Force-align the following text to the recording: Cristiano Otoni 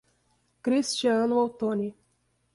Cristiano 0.63 1.37
Otoni 1.45 1.93